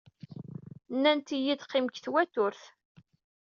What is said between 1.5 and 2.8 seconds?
qqim deg twaturt.